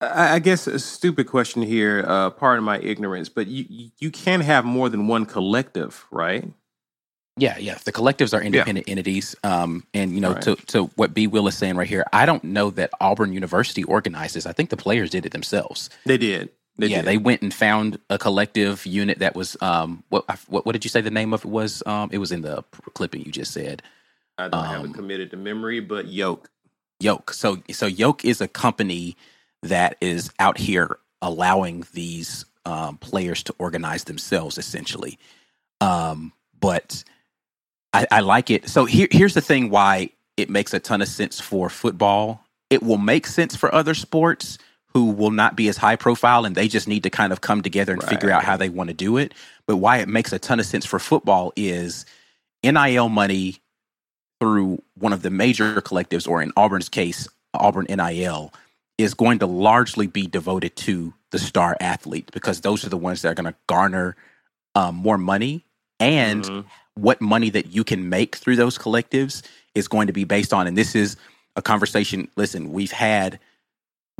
I, 0.00 0.34
I 0.34 0.38
guess 0.38 0.66
a 0.66 0.78
stupid 0.78 1.26
question 1.26 1.62
here. 1.62 2.04
Uh, 2.06 2.30
pardon 2.30 2.64
my 2.64 2.78
ignorance, 2.78 3.28
but 3.28 3.46
you 3.46 3.90
you 3.98 4.10
can 4.10 4.40
have 4.40 4.64
more 4.64 4.88
than 4.88 5.08
one 5.08 5.26
collective, 5.26 6.06
right? 6.10 6.44
Yeah, 7.38 7.58
yeah. 7.58 7.78
The 7.84 7.92
collectives 7.92 8.36
are 8.36 8.42
independent 8.42 8.88
entities. 8.88 9.34
Um, 9.44 9.84
and 9.94 10.12
you 10.12 10.20
know, 10.20 10.32
Right. 10.32 10.42
to 10.42 10.56
to 10.56 10.84
what 10.96 11.14
B 11.14 11.26
Will 11.26 11.48
is 11.48 11.56
saying 11.56 11.76
right 11.76 11.88
here, 11.88 12.04
I 12.12 12.26
don't 12.26 12.44
know 12.44 12.70
that 12.70 12.90
Auburn 13.00 13.32
University 13.32 13.84
organizes. 13.84 14.46
I 14.46 14.52
think 14.52 14.70
the 14.70 14.76
players 14.76 15.10
did 15.10 15.26
it 15.26 15.32
themselves. 15.32 15.90
They 16.04 16.18
did. 16.18 16.50
They 16.76 16.86
yeah, 16.86 16.98
did. 16.98 17.06
they 17.06 17.18
went 17.18 17.42
and 17.42 17.52
found 17.52 17.98
a 18.08 18.18
collective 18.18 18.86
unit 18.86 19.18
that 19.18 19.34
was 19.34 19.56
um 19.60 20.04
what 20.10 20.24
what 20.48 20.64
what 20.64 20.72
did 20.72 20.84
you 20.84 20.90
say 20.90 21.00
the 21.00 21.10
name 21.10 21.32
of 21.32 21.44
it 21.44 21.50
was? 21.50 21.82
Um, 21.86 22.08
it 22.12 22.18
was 22.18 22.32
in 22.32 22.42
the 22.42 22.62
clipping 22.94 23.24
you 23.24 23.32
just 23.32 23.52
said. 23.52 23.82
I 24.38 24.48
don't 24.48 24.64
have 24.64 24.80
um, 24.80 24.90
it 24.90 24.94
committed 24.94 25.30
to 25.32 25.36
memory, 25.36 25.80
but 25.80 26.06
yoke. 26.06 26.50
Yoke. 27.00 27.32
So 27.32 27.62
so 27.72 27.86
Yoke 27.86 28.24
is 28.24 28.40
a 28.40 28.48
company 28.48 29.16
that 29.62 29.96
is 30.00 30.30
out 30.38 30.58
here 30.58 30.98
allowing 31.20 31.84
these 31.92 32.44
um, 32.64 32.96
players 32.98 33.42
to 33.44 33.54
organize 33.58 34.04
themselves 34.04 34.58
essentially. 34.58 35.18
Um, 35.80 36.32
but 36.60 37.02
I, 37.92 38.06
I 38.10 38.20
like 38.20 38.50
it. 38.50 38.68
So 38.68 38.84
here 38.84 39.08
here's 39.10 39.34
the 39.34 39.40
thing 39.40 39.70
why 39.70 40.10
it 40.36 40.50
makes 40.50 40.72
a 40.74 40.80
ton 40.80 41.02
of 41.02 41.08
sense 41.08 41.40
for 41.40 41.68
football. 41.70 42.44
It 42.70 42.82
will 42.82 42.98
make 42.98 43.26
sense 43.26 43.56
for 43.56 43.74
other 43.74 43.94
sports 43.94 44.58
who 44.92 45.10
will 45.10 45.30
not 45.30 45.56
be 45.56 45.68
as 45.68 45.76
high 45.76 45.96
profile 45.96 46.44
and 46.44 46.54
they 46.54 46.68
just 46.68 46.88
need 46.88 47.02
to 47.02 47.10
kind 47.10 47.32
of 47.32 47.40
come 47.40 47.62
together 47.62 47.92
and 47.92 48.02
figure 48.02 48.30
out 48.30 48.44
how 48.44 48.56
they 48.56 48.68
want 48.68 48.88
to 48.88 48.94
do 48.94 49.16
it. 49.16 49.32
But 49.66 49.76
why 49.76 49.98
it 49.98 50.08
makes 50.08 50.32
a 50.32 50.38
ton 50.38 50.60
of 50.60 50.66
sense 50.66 50.86
for 50.86 50.98
football 50.98 51.52
is 51.56 52.04
NIL 52.62 53.08
money 53.08 53.56
through 54.40 54.82
one 54.94 55.12
of 55.12 55.22
the 55.22 55.30
major 55.30 55.80
collectives, 55.80 56.28
or 56.28 56.40
in 56.42 56.52
Auburn's 56.56 56.88
case, 56.88 57.28
Auburn 57.54 57.86
NIL, 57.88 58.52
is 58.96 59.14
going 59.14 59.38
to 59.40 59.46
largely 59.46 60.06
be 60.06 60.26
devoted 60.26 60.76
to 60.76 61.12
the 61.32 61.38
star 61.38 61.76
athlete 61.80 62.30
because 62.32 62.60
those 62.60 62.84
are 62.84 62.88
the 62.88 62.96
ones 62.96 63.22
that 63.22 63.30
are 63.30 63.34
going 63.34 63.52
to 63.52 63.58
garner 63.66 64.16
um, 64.74 64.94
more 64.94 65.18
money. 65.18 65.64
And 66.00 66.44
Mhm. 66.44 66.64
What 67.00 67.20
money 67.20 67.50
that 67.50 67.72
you 67.72 67.84
can 67.84 68.08
make 68.08 68.36
through 68.36 68.56
those 68.56 68.78
collectives 68.78 69.42
is 69.74 69.88
going 69.88 70.06
to 70.06 70.12
be 70.12 70.24
based 70.24 70.52
on, 70.52 70.66
and 70.66 70.76
this 70.76 70.94
is 70.94 71.16
a 71.56 71.62
conversation. 71.62 72.28
Listen, 72.36 72.72
we've 72.72 72.92
had 72.92 73.38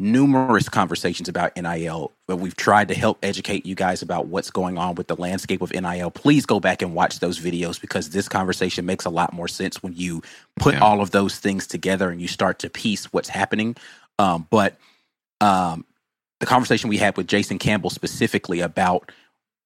numerous 0.01 0.69
conversations 0.69 1.29
about 1.29 1.57
NIL, 1.57 2.13
but 2.29 2.37
we've 2.37 2.55
tried 2.57 2.87
to 2.89 2.95
help 2.95 3.19
educate 3.23 3.67
you 3.67 3.75
guys 3.75 4.01
about 4.01 4.29
what's 4.29 4.51
going 4.51 4.79
on 4.79 4.95
with 4.95 5.09
the 5.09 5.17
landscape 5.17 5.61
of 5.61 5.73
NIL. 5.73 6.11
Please 6.11 6.47
go 6.47 6.61
back 6.61 6.83
and 6.83 6.95
watch 6.95 7.19
those 7.19 7.41
videos 7.41 7.81
because 7.81 8.11
this 8.11 8.29
conversation 8.29 8.87
makes 8.87 9.05
a 9.07 9.11
lot 9.11 9.33
more 9.33 9.49
sense 9.49 9.83
when 9.83 9.93
you 9.95 10.23
put 10.61 10.75
Yeah. 10.75 10.81
all 10.81 11.01
of 11.01 11.11
those 11.11 11.39
things 11.41 11.67
together 11.67 12.11
and 12.11 12.21
you 12.21 12.29
start 12.29 12.61
to 12.61 12.71
piece 12.71 13.13
what's 13.13 13.29
happening. 13.29 13.75
Um, 14.21 14.47
but 14.51 14.77
um, 15.41 15.85
the 16.39 16.47
conversation 16.47 16.89
we 16.89 16.99
had 16.99 17.17
with 17.17 17.27
Jason 17.27 17.59
Campbell 17.59 17.91
specifically 17.91 18.61
about 18.61 19.11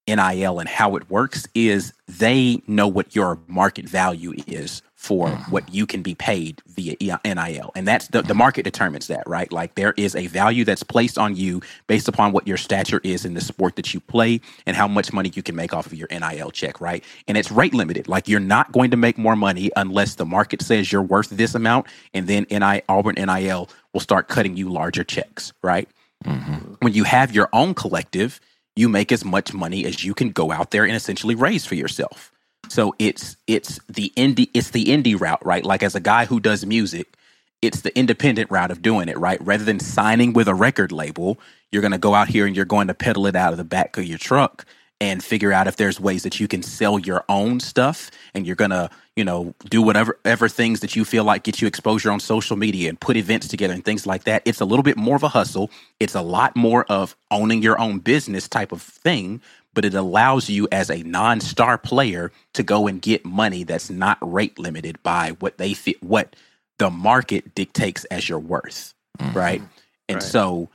NIL 0.07 0.59
and 0.59 0.69
how 0.69 0.97
it 0.97 1.09
works 1.09 1.47
is 1.55 1.93
they 2.09 2.61
know 2.67 2.89
what 2.89 3.15
your 3.15 3.39
market 3.47 3.89
value 3.89 4.35
is 4.47 4.83
for 4.95 5.29
mm-hmm. 5.29 5.51
what 5.51 5.75
you 5.75 5.85
can 5.85 6.01
be 6.01 6.15
paid 6.15 6.61
via 6.69 6.97
NIL. 7.25 7.73
And 7.75 7.89
that's 7.89 8.07
the, 8.09 8.23
the 8.23 8.35
market 8.35 8.63
determines 8.63 9.09
that, 9.09 9.25
right? 9.27 9.51
Like 9.51 9.75
there 9.75 9.95
is 9.97 10.15
a 10.15 10.29
value 10.29 10.65
that's 10.65 10.85
placed 10.85 11.19
on 11.19 11.35
you 11.35 11.61
based 11.89 12.07
upon 12.07 12.31
what 12.31 12.47
your 12.47 12.57
stature 12.57 13.01
is 13.03 13.25
in 13.25 13.35
the 13.35 13.41
sport 13.41 13.75
that 13.77 13.93
you 13.93 13.99
play 13.99 14.41
and 14.65 14.77
how 14.77 14.87
much 14.87 15.13
money 15.13 15.33
you 15.35 15.43
can 15.43 15.57
make 15.57 15.75
off 15.75 15.87
of 15.87 15.95
your 15.95 16.07
NIL 16.11 16.53
check, 16.53 16.81
right? 16.81 17.03
And 17.27 17.37
it's 17.37 17.51
rate 17.51 17.75
limited. 17.75 18.07
Like 18.07 18.29
you're 18.29 18.39
not 18.39 18.71
going 18.71 18.93
to 18.93 18.97
make 18.97 19.19
more 19.19 19.35
money 19.35 19.73
unless 19.77 20.15
the 20.15 20.27
market 20.27 20.63
says 20.63 20.93
you're 20.93 21.03
worth 21.03 21.31
this 21.31 21.57
amount 21.57 21.87
and 22.15 22.29
then 22.29 22.47
NI 22.49 22.83
Auburn 22.89 23.17
NIL 23.17 23.69
will 23.93 24.01
start 24.01 24.29
cutting 24.29 24.57
you 24.57 24.69
larger 24.69 25.03
checks, 25.03 25.53
right? 25.63 25.89
Mm-hmm. 26.25 26.75
when 26.79 26.93
you 26.93 27.03
have 27.03 27.35
your 27.35 27.49
own 27.53 27.75
collective, 27.75 28.41
you 28.77 28.89
make 28.89 29.13
as 29.13 29.25
much 29.25 29.53
money 29.53 29.85
as 29.85 30.05
you 30.05 30.15
can 30.15 30.31
go 30.31 30.51
out 30.51 30.71
there 30.71 30.85
and 30.85 30.97
essentially 30.97 31.35
raise 31.35 31.65
for 31.65 31.75
yourself. 31.75 32.33
So 32.69 32.95
it's 32.99 33.37
it's 33.47 33.79
the 33.89 34.13
indie 34.17 34.49
it's 34.55 34.71
the 34.71 34.85
indie 34.87 35.19
route, 35.19 35.45
right? 35.45 35.65
Like 35.65 35.83
as 35.83 35.95
a 35.95 36.01
guy 36.01 36.25
who 36.25 36.41
does 36.41 36.65
music, 36.65 37.15
it's 37.61 37.83
the 37.83 37.97
independent 37.99 38.51
route 38.51 38.71
of 38.71 38.83
doing 38.83 39.09
it, 39.09 39.19
right? 39.19 39.45
Rather 39.45 39.65
than 39.65 39.79
signing 39.79 40.33
with 40.33 40.49
a 40.49 40.55
record 40.55 40.91
label, 40.93 41.39
you're 41.71 41.83
going 41.83 41.93
to 41.93 41.99
go 41.99 42.15
out 42.15 42.29
here 42.29 42.47
and 42.47 42.57
you're 42.57 42.65
going 42.65 42.89
to 42.89 42.95
peddle 42.95 43.27
it 43.27 43.37
out 43.37 43.53
of 43.53 43.59
the 43.59 43.65
back 43.65 43.97
of 43.99 44.05
your 44.05 44.19
truck 44.19 44.65
and 45.03 45.23
figure 45.23 45.53
out 45.53 45.67
if 45.67 45.75
there's 45.75 45.99
ways 45.99 46.23
that 46.23 46.39
you 46.39 46.47
can 46.47 46.63
sell 46.63 46.97
your 46.97 47.25
own 47.29 47.59
stuff 47.59 48.09
and 48.35 48.47
you're 48.47 48.55
to, 48.55 48.89
you 49.17 49.25
know, 49.25 49.53
do 49.69 49.83
whatever 49.83 50.17
ever 50.25 50.49
things 50.49 50.79
that 50.79 50.95
you 50.95 51.05
feel 51.05 51.25
like 51.25 51.43
get 51.43 51.61
you 51.61 51.67
exposure 51.67 52.13
on 52.13 52.21
social 52.21 52.57
media 52.57 52.89
and 52.89 53.01
put 53.01 53.17
events 53.17 53.49
together 53.49 53.75
and 53.75 53.85
things 53.85 54.07
like 54.07 54.23
that. 54.23 54.43
It's 54.45 54.61
a 54.61 54.65
little 54.65 54.85
bit 54.85 54.97
more 54.97 55.17
of 55.17 55.25
a 55.25 55.29
hustle. 55.29 55.73
It's 55.99 56.15
a 56.15 56.23
lot 56.23 56.55
more 56.55 56.85
of 56.85 57.17
owning 57.33 57.65
your 57.65 57.81
own 57.81 57.99
business 57.99 58.47
type 58.47 58.71
of 58.71 58.81
thing, 58.81 59.43
but 59.75 59.85
it 59.85 59.95
allows 59.95 60.49
you 60.49 60.69
as 60.71 60.89
a 60.89 61.03
non-star 61.03 61.79
player 61.79 62.31
to 62.55 62.63
go 62.63 62.87
and 62.87 63.03
get 63.03 63.25
money 63.25 63.65
that's 63.65 63.91
not 63.91 64.19
rate 64.21 64.57
limited 64.57 65.03
by 65.03 65.31
what 65.41 65.59
they 65.59 65.75
fit 65.75 66.01
what 66.01 66.37
the 66.79 66.91
market 66.91 67.57
dictates 67.57 68.05
as 68.05 68.29
your 68.29 68.39
worth, 68.39 68.95
mm-hmm. 69.19 69.37
right? 69.37 69.63
And 70.09 70.17
Right. 70.19 70.23
so 70.23 70.69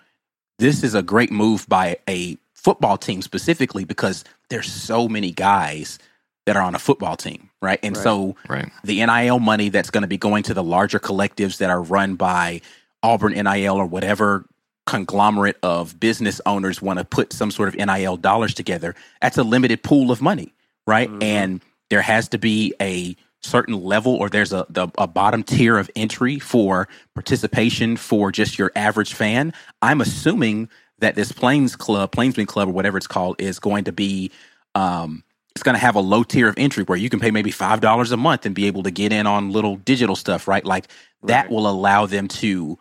this 0.60 0.84
is 0.84 0.96
a 0.96 1.01
great 1.01 1.31
move 1.31 1.65
by 1.69 1.98
a 2.10 2.38
football 2.67 2.97
team 2.97 3.21
specifically 3.21 3.86
because 3.86 4.25
there's 4.50 4.69
so 4.69 5.07
many 5.07 5.31
guys 5.31 6.00
that 6.45 6.57
are 6.57 6.62
on 6.62 6.75
a 6.75 6.79
football 6.79 7.15
team, 7.15 7.50
right? 7.62 7.79
And 7.81 7.95
Right. 7.95 8.03
so 8.03 8.36
Right. 8.50 8.69
the 8.83 9.00
NIL 9.05 9.39
money 9.39 9.69
that's 9.69 9.89
going 9.89 10.01
to 10.01 10.07
be 10.07 10.17
going 10.17 10.43
to 10.43 10.53
the 10.53 10.63
larger 10.63 11.00
collectives 11.00 11.59
that 11.59 11.69
are 11.69 11.81
run 11.81 12.15
by 12.15 12.59
Auburn 13.01 13.31
NIL 13.31 13.75
or 13.77 13.86
whatever 13.86 14.43
conglomerate 14.86 15.55
of 15.63 15.97
business 15.97 16.41
owners 16.45 16.81
want 16.81 17.00
to 17.00 17.05
put 17.05 17.31
some 17.31 17.51
sort 17.51 17.69
of 17.69 17.75
NIL 17.75 18.17
dollars 18.17 18.53
together, 18.53 18.95
that's 19.21 19.38
a 19.38 19.43
limited 19.43 19.81
pool 19.81 20.12
of 20.12 20.21
money, 20.21 20.53
right? 20.86 21.09
Mm-hmm. 21.09 21.24
And 21.24 21.62
there 21.89 22.01
has 22.01 22.27
to 22.29 22.38
be 22.38 22.74
a 22.81 23.15
certain 23.41 23.81
level 23.81 24.13
or 24.13 24.27
there's 24.27 24.51
a 24.51 24.65
the, 24.69 24.89
a 24.97 25.07
bottom 25.07 25.41
tier 25.41 25.77
of 25.77 25.89
entry 25.95 26.38
for 26.38 26.89
participation 27.13 27.95
for 27.95 28.29
just 28.29 28.59
your 28.59 28.74
average 28.75 29.13
fan. 29.13 29.53
I'm 29.81 30.01
assuming 30.01 30.67
that 31.00 31.16
this 31.16 31.32
Plains 31.32 31.75
Club, 31.75 32.12
Plainsman 32.12 32.48
Club 32.48 32.70
or 32.70 32.72
whatever 32.74 32.98
it's 32.98 33.08
called 33.08 33.36
is 33.42 33.60
going 33.60 33.86
to 33.86 33.92
be 33.92 34.32
um 34.75 35.24
it's 35.56 35.63
going 35.63 35.75
to 35.75 35.82
have 35.82 35.96
a 35.96 36.00
low 36.01 36.24
tier 36.24 36.48
of 36.50 36.56
entry 36.58 36.84
where 36.84 36.98
you 36.98 37.10
can 37.10 37.20
pay 37.20 37.32
maybe 37.32 37.51
five 37.51 37.82
dollars 37.82 38.12
a 38.12 38.18
month 38.18 38.46
and 38.46 38.56
be 38.56 38.68
able 38.68 38.84
to 38.84 38.92
get 38.92 39.12
in 39.12 39.27
on 39.27 39.51
little 39.51 39.77
digital 39.77 40.16
stuff, 40.16 40.48
right? 40.48 40.66
Like 40.66 40.88
that 41.24 41.44
Right. 41.46 41.51
will 41.51 41.68
allow 41.68 42.06
them 42.06 42.27
to 42.30 42.77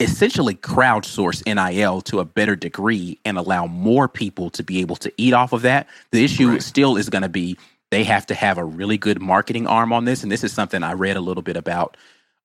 essentially 0.00 0.54
crowdsource 0.54 1.42
NIL 1.46 2.00
to 2.02 2.20
a 2.20 2.24
better 2.24 2.56
degree 2.56 3.18
and 3.24 3.38
allow 3.38 3.66
more 3.66 4.08
people 4.08 4.50
to 4.50 4.62
be 4.62 4.80
able 4.80 4.96
to 4.96 5.12
eat 5.16 5.32
off 5.32 5.52
of 5.52 5.62
that. 5.62 5.88
The 6.12 6.24
issue 6.24 6.50
Right. 6.50 6.62
still 6.62 6.96
is 6.96 7.08
going 7.08 7.22
to 7.22 7.28
be 7.28 7.56
they 7.90 8.04
have 8.04 8.26
to 8.26 8.34
have 8.34 8.58
a 8.58 8.64
really 8.64 8.98
good 8.98 9.22
marketing 9.22 9.66
arm 9.66 9.92
on 9.92 10.04
this, 10.04 10.22
and 10.24 10.30
this 10.32 10.44
is 10.44 10.52
something 10.52 10.82
I 10.82 10.92
read 10.94 11.16
a 11.16 11.20
little 11.20 11.42
bit 11.42 11.56
about. 11.56 11.96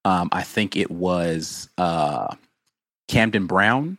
Um, 0.06 0.30
I 0.32 0.44
think 0.44 0.78
it 0.78 0.92
was 0.92 1.68
uh, 1.80 2.36
Camden 3.08 3.48
Brown 3.48 3.98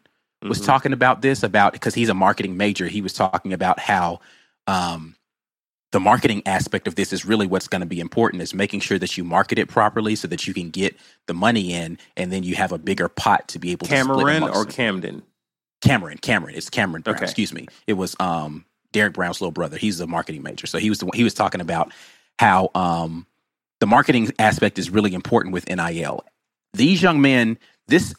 was 0.49 0.61
Mhm. 0.61 0.66
talking 0.66 0.92
about 0.92 1.22
this 1.22 1.42
about 1.42 1.72
because 1.72 1.94
he's 1.94 2.08
a 2.08 2.14
marketing 2.14 2.56
major. 2.56 2.87
He 2.88 3.00
was 3.00 3.12
talking 3.12 3.52
about 3.52 3.78
how 3.78 4.20
um, 4.66 5.16
the 5.90 6.00
marketing 6.00 6.42
aspect 6.46 6.87
of 6.87 6.94
this 6.94 7.12
is 7.12 7.25
really 7.25 7.46
what's 7.46 7.68
going 7.68 7.80
to 7.80 7.87
be 7.87 8.00
important 8.00 8.42
is 8.42 8.54
making 8.54 8.80
sure 8.80 8.99
that 8.99 9.16
you 9.18 9.25
market 9.25 9.58
it 9.58 9.68
properly 9.68 10.14
so 10.14 10.26
that 10.28 10.46
you 10.46 10.54
can 10.54 10.70
get 10.70 10.96
the 11.26 11.34
money 11.34 11.72
in, 11.75 11.99
and 12.16 12.32
then 12.32 12.42
you 12.44 12.54
have 12.54 12.72
a 12.72 12.78
bigger 12.78 13.08
pot 13.08 13.49
to 13.49 13.58
be 13.58 13.72
able 13.72 13.87
to 13.87 13.92
Cameron 13.92 14.42
or. 14.44 14.64
Camden? 14.64 15.22
Cameron. 15.82 16.18
Cameron. 16.18 16.54
It's 16.54 16.70
Cameron 16.70 17.02
Brown. 17.02 17.16
Okay. 17.16 17.25
Excuse 17.25 17.52
me. 17.52 17.66
It 17.87 17.94
was 17.94 18.14
um 18.20 18.64
Derick 18.92 19.14
Brown's 19.14 19.40
little 19.40 19.52
brother. 19.52 19.76
He's 19.76 20.00
a 20.00 20.06
marketing 20.06 20.42
major. 20.42 20.66
So 20.66 20.78
he 20.78 20.88
was 20.88 21.00
the 21.00 21.06
one, 21.06 21.16
he 21.16 21.25
was 21.25 21.34
talking 21.34 21.61
about 21.61 21.92
how 22.38 22.70
um 22.75 23.26
the 23.80 23.87
marketing 23.87 24.30
aspect 24.38 24.78
is 24.78 24.90
really 24.90 25.12
important 25.12 25.52
with 25.52 25.68
NIL. 25.68 26.25
These 26.72 27.02
young 27.02 27.20
men, 27.20 27.58
this 27.88 28.14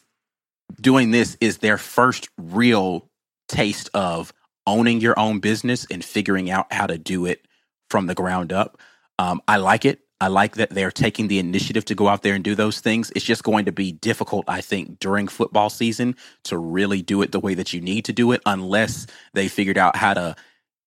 doing 0.81 1.11
this 1.11 1.37
is 1.39 1.59
their 1.59 1.77
first 1.77 2.29
real 2.37 3.09
taste 3.47 3.89
of 3.93 4.33
owning 4.65 5.01
your 5.01 5.17
own 5.19 5.39
business 5.39 5.85
and 5.91 6.03
figuring 6.03 6.49
out 6.49 6.71
how 6.71 6.87
to 6.87 6.97
do 6.97 7.25
it 7.25 7.45
from 7.89 8.07
the 8.07 8.15
ground 8.15 8.53
up. 8.53 8.79
Um, 9.19 9.41
I 9.47 9.57
like 9.57 9.85
it. 9.85 9.99
I 10.21 10.27
like 10.27 10.55
that 10.55 10.69
they're 10.69 10.91
taking 10.91 11.27
the 11.27 11.39
initiative 11.39 11.83
to 11.85 11.95
go 11.95 12.07
out 12.07 12.21
there 12.21 12.33
and 12.33 12.43
do 12.43 12.55
those 12.55 12.79
things. 12.79 13.11
It's 13.13 13.25
just 13.25 13.43
going 13.43 13.65
to 13.65 13.73
be 13.73 13.91
difficult, 13.91 14.45
I 14.47 14.61
think, 14.61 14.99
during 14.99 15.27
football 15.27 15.69
season 15.69 16.15
to 16.45 16.57
really 16.57 17.01
do 17.01 17.21
it 17.21 17.33
the 17.33 17.41
way 17.41 17.55
that 17.55 17.73
you 17.73 17.81
need 17.81 18.05
to 18.05 18.13
do 18.13 18.31
it, 18.31 18.41
unless 18.45 19.05
they 19.33 19.49
figured 19.49 19.77
out 19.77 19.97
how 19.97 20.13
to 20.13 20.35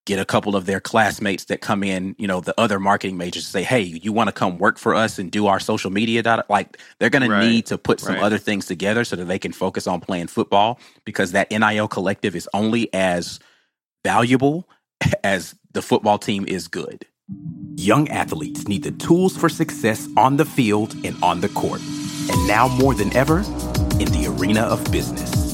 get 0.06 0.18
a 0.18 0.24
couple 0.24 0.56
of 0.56 0.66
their 0.66 0.80
classmates 0.80 1.44
that 1.46 1.60
come 1.60 1.82
in, 1.84 2.14
you 2.16 2.26
know, 2.26 2.40
the 2.40 2.54
other 2.58 2.80
marketing 2.80 3.16
majors 3.18 3.44
to 3.44 3.50
say, 3.50 3.62
hey, 3.64 3.82
you 3.82 4.12
want 4.12 4.28
to 4.28 4.32
come 4.32 4.56
work 4.56 4.78
for 4.78 4.94
us 4.94 5.18
and 5.18 5.30
do 5.30 5.48
our 5.48 5.60
social 5.60 5.90
media 5.90 6.22
data? 6.22 6.44
Like 6.48 6.78
they're 6.98 7.10
going 7.10 7.28
Right. 7.28 7.40
to 7.40 7.46
need 7.46 7.66
to 7.66 7.76
put 7.76 8.00
some 8.00 8.14
Right. 8.14 8.22
other 8.22 8.38
things 8.38 8.66
together 8.66 9.04
so 9.04 9.16
that 9.16 9.26
they 9.26 9.38
can 9.38 9.52
focus 9.52 9.86
on 9.86 10.00
playing 10.00 10.28
football 10.28 10.78
because 11.04 11.32
that 11.32 11.50
NIL 11.50 11.88
collective 11.88 12.34
is 12.36 12.48
only 12.54 12.88
as 12.94 13.40
valuable 14.04 14.68
as 15.24 15.54
the 15.72 15.82
football 15.82 16.18
team 16.18 16.44
is 16.48 16.68
good. 16.68 17.04
Young 17.76 18.08
athletes 18.08 18.68
need 18.68 18.84
the 18.84 18.92
tools 18.92 19.36
for 19.36 19.48
success 19.48 20.08
on 20.16 20.36
the 20.36 20.44
field 20.46 20.94
and 21.04 21.16
on 21.22 21.40
the 21.40 21.48
court. 21.50 21.80
And 22.30 22.46
now 22.48 22.68
more 22.68 22.94
than 22.94 23.14
ever, 23.14 23.40
in 23.98 24.10
the 24.12 24.26
arena 24.28 24.62
of 24.62 24.82
business. 24.92 25.45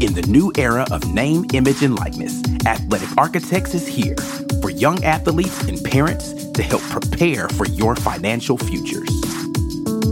In 0.00 0.14
the 0.14 0.22
new 0.28 0.50
era 0.56 0.86
of 0.90 1.12
name, 1.12 1.44
image, 1.52 1.82
and 1.82 1.98
likeness, 1.98 2.42
Athletic 2.66 3.16
Architects 3.18 3.74
is 3.74 3.86
here 3.86 4.16
for 4.62 4.70
young 4.70 5.02
athletes 5.04 5.62
and 5.64 5.82
parents 5.84 6.32
to 6.52 6.62
help 6.62 6.82
prepare 6.84 7.48
for 7.50 7.66
your 7.66 7.94
financial 7.96 8.56
futures. 8.56 9.10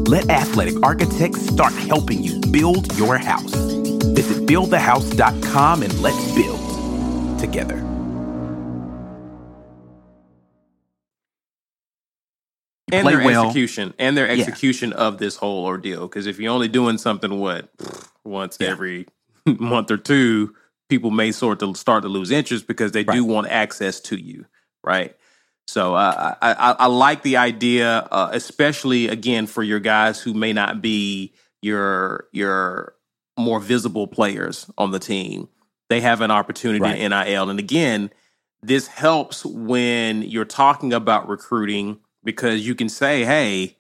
Let 0.09 0.29
Athletic 0.29 0.83
Architects 0.83 1.41
start 1.47 1.73
helping 1.73 2.23
you 2.23 2.39
build 2.53 2.95
your 2.99 3.17
house. 3.19 3.55
Visit 4.15 4.47
buildthehouse.com 4.47 5.83
and 5.83 5.99
let's 6.03 6.33
build 6.35 7.39
together. 7.39 7.85
and 12.91 13.03
play 13.05 13.17
their 13.17 13.25
well. 13.27 13.45
execution 13.47 13.93
and 13.99 14.17
their 14.17 14.27
Yeah. 14.33 14.45
execution 14.45 14.93
of 14.95 15.19
this 15.19 15.37
whole 15.37 15.65
ordeal. 15.67 16.09
Because 16.09 16.27
if 16.27 16.39
you're 16.41 16.53
only 16.53 16.69
doing 16.69 16.97
something 16.99 17.39
what 17.39 17.69
once 18.25 18.57
Yeah. 18.59 18.69
every 18.69 19.07
month 19.61 19.91
or 19.91 19.97
two, 19.97 20.55
people 20.89 21.11
may 21.11 21.33
sort 21.33 21.61
to 21.61 21.75
start 21.75 22.03
to 22.03 22.09
lose 22.09 22.31
interest 22.31 22.67
because 22.67 22.93
they 22.93 23.05
do 23.05 23.25
want 23.25 23.49
access 23.49 24.01
to 24.01 24.17
you, 24.17 24.47
right? 24.83 25.17
So 25.67 25.95
uh, 25.95 26.35
I, 26.41 26.53
I 26.53 26.73
I 26.73 26.87
like 26.87 27.23
the 27.23 27.37
idea, 27.37 28.09
uh, 28.11 28.31
especially 28.33 29.09
again 29.09 29.47
for 29.47 29.63
your 29.63 29.81
guys 29.81 30.21
who 30.21 30.33
may 30.33 30.53
not 30.53 30.81
be 30.81 31.35
your 31.61 32.29
your 32.33 32.95
more 33.39 33.61
visible 33.61 34.07
players 34.07 34.71
on 34.79 34.91
the 34.93 34.99
team. 34.99 35.49
They 35.91 36.01
have 36.01 36.21
an 36.21 36.31
opportunity 36.31 36.83
Right. 36.83 36.99
in 36.99 37.11
NIL, 37.11 37.51
and 37.51 37.59
again, 37.59 38.11
this 38.63 38.87
helps 38.87 39.45
when 39.45 40.23
you're 40.23 40.45
talking 40.45 40.93
about 40.93 41.29
recruiting 41.29 41.99
because 42.25 42.67
you 42.67 42.75
can 42.75 42.89
say, 42.89 43.25
hey, 43.25 43.77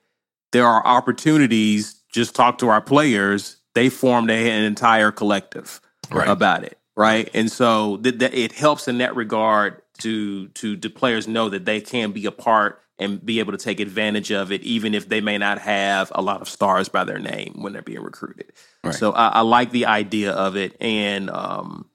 there 0.52 0.66
are 0.66 0.86
opportunities. 0.86 1.94
Just 2.12 2.34
talk 2.34 2.58
to 2.58 2.68
our 2.68 2.80
players. 2.80 3.56
They 3.78 3.88
formed 3.90 4.28
a, 4.30 4.50
an 4.50 4.64
entire 4.64 5.12
collective 5.12 5.80
Right. 6.10 6.28
about 6.28 6.64
it, 6.64 6.78
right? 6.96 7.30
And 7.32 7.52
so 7.52 7.98
th- 7.98 8.18
th- 8.18 8.32
it 8.32 8.52
helps 8.52 8.88
in 8.88 8.98
that 8.98 9.14
regard 9.14 9.82
to 9.98 10.48
to 10.48 10.76
the 10.76 10.88
players 10.88 11.28
know 11.28 11.48
that 11.50 11.64
they 11.64 11.80
can 11.80 12.12
be 12.12 12.26
a 12.26 12.32
part 12.32 12.80
and 12.98 13.24
be 13.24 13.38
able 13.38 13.52
to 13.52 13.58
take 13.58 13.78
advantage 13.78 14.32
of 14.32 14.50
it, 14.50 14.62
even 14.62 14.94
if 14.94 15.08
they 15.08 15.20
may 15.20 15.38
not 15.38 15.58
have 15.58 16.10
a 16.14 16.22
lot 16.22 16.40
of 16.40 16.48
stars 16.48 16.88
by 16.88 17.04
their 17.04 17.20
name 17.20 17.54
when 17.62 17.72
they're 17.72 17.82
being 17.82 18.02
recruited. 18.02 18.52
Right. 18.82 18.94
So 18.94 19.12
I, 19.12 19.28
I 19.28 19.40
like 19.42 19.70
the 19.70 19.86
idea 19.86 20.32
of 20.32 20.56
it, 20.56 20.76
and 20.80 21.30
um, 21.30 21.86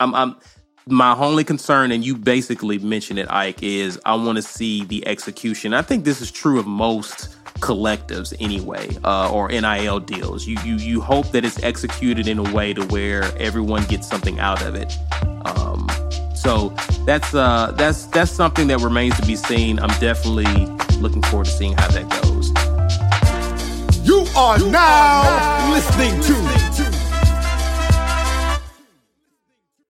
I'm, 0.00 0.14
I'm 0.14 0.36
my 0.86 1.14
only 1.14 1.44
concern, 1.44 1.92
and 1.92 2.02
you 2.02 2.16
basically 2.16 2.78
mentioned 2.78 3.18
it, 3.18 3.30
Ike, 3.30 3.62
is 3.62 4.00
I 4.06 4.14
want 4.14 4.36
to 4.36 4.42
see 4.42 4.84
the 4.84 5.06
execution. 5.06 5.74
I 5.74 5.82
think 5.82 6.04
this 6.04 6.22
is 6.22 6.30
true 6.30 6.58
of 6.58 6.66
most 6.66 7.36
collectives 7.58 8.34
anyway, 8.40 8.88
uh, 9.04 9.30
or 9.32 9.48
NIL 9.48 10.00
deals. 10.00 10.46
You 10.46 10.56
you 10.64 10.76
you 10.76 11.00
hope 11.00 11.30
that 11.32 11.44
it's 11.44 11.62
executed 11.62 12.28
in 12.28 12.38
a 12.38 12.54
way 12.54 12.74
to 12.74 12.84
where 12.86 13.24
everyone 13.38 13.84
gets 13.84 14.08
something 14.08 14.38
out 14.40 14.62
of 14.62 14.74
it. 14.74 14.92
Um, 15.44 15.88
so 16.34 16.70
that's 17.04 17.34
uh 17.34 17.72
that's 17.76 18.06
that's 18.06 18.30
something 18.30 18.68
that 18.68 18.78
remains 18.78 19.16
to 19.16 19.26
be 19.26 19.36
seen. 19.36 19.78
I'm 19.80 19.98
definitely 20.00 20.66
looking 20.98 21.22
forward 21.22 21.46
to 21.46 21.50
seeing 21.50 21.74
how 21.74 21.88
that 21.88 22.08
goes. 22.22 22.48
You 24.06 24.26
are 24.36 24.58
now 24.58 25.72
listening 25.72 26.20
to 26.22 26.87